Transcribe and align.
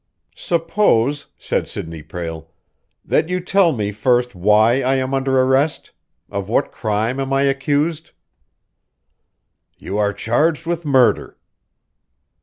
"Suppose," 0.35 1.27
said 1.37 1.67
Sidney 1.67 2.01
Prale, 2.01 2.49
"that 3.05 3.29
you 3.29 3.39
tell 3.39 3.71
me, 3.71 3.91
first, 3.91 4.33
why 4.33 4.81
I 4.81 4.95
am 4.95 5.13
under 5.13 5.39
arrest? 5.39 5.91
Of 6.31 6.49
what 6.49 6.71
crime 6.71 7.19
am 7.19 7.31
I 7.31 7.43
accused?" 7.43 8.09
"You 9.77 9.99
are 9.99 10.11
charged 10.11 10.65
with 10.65 10.87
murder." 10.87 11.37